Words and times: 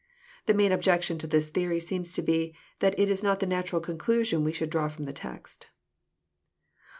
The 0.47 0.55
main 0.55 0.71
objection 0.71 1.19
to 1.19 1.27
this 1.27 1.51
theory 1.51 1.79
seems 1.79 2.11
to 2.13 2.23
be, 2.23 2.55
that 2.79 2.97
it 2.97 3.07
is 3.07 3.21
not 3.21 3.39
the 3.39 3.45
natural 3.45 3.79
conclusion 3.79 4.43
we 4.43 4.51
should 4.51 4.71
draw 4.71 4.87
from 4.87 5.05
the 5.05 5.13
text. 5.13 5.67